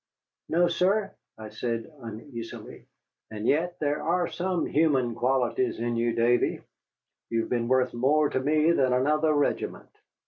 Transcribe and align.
"No, 0.49 0.67
sir," 0.67 1.11
I 1.37 1.49
said 1.49 1.93
uneasily. 1.99 2.87
"And 3.29 3.45
yet 3.47 3.77
there 3.77 4.01
are 4.01 4.27
some 4.27 4.65
human 4.65 5.13
qualities 5.13 5.79
in 5.79 5.95
you, 5.95 6.13
Davy. 6.13 6.61
You 7.29 7.41
have 7.41 7.49
been 7.49 7.67
worth 7.67 7.93
more 7.93 8.27
to 8.27 8.39
me 8.39 8.71
than 8.71 8.93
another 8.93 9.31
regiment." 9.31 9.91